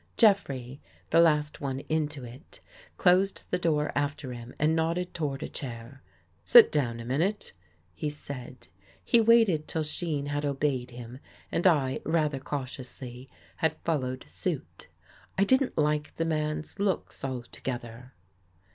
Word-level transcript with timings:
Jeffrey, 0.17 0.81
the 1.11 1.19
last 1.19 1.61
one 1.61 1.79
into 1.81 2.23
it, 2.23 2.59
closed 2.97 3.43
the 3.51 3.59
door 3.59 3.91
after 3.93 4.33
him 4.33 4.51
and 4.57 4.75
nodded 4.75 5.13
toward 5.13 5.43
a 5.43 5.47
chair." 5.47 6.01
Sit 6.43 6.71
down 6.71 6.99
a 6.99 7.05
min 7.05 7.21
ute," 7.21 7.53
he 7.93 8.09
said. 8.09 8.67
He 9.05 9.21
waited 9.21 9.67
till 9.67 9.83
Shean 9.83 10.25
had 10.25 10.43
obeyed 10.43 10.89
him 10.89 11.19
and 11.51 11.67
I, 11.67 11.99
rather 12.03 12.39
cautiously, 12.39 13.29
had 13.57 13.77
followed 13.85 14.25
suit. 14.27 14.87
I 15.37 15.43
didn't 15.43 15.77
like 15.77 16.15
the 16.15 16.25
man's 16.25 16.79
looks 16.79 17.23
altogether. 17.23 18.15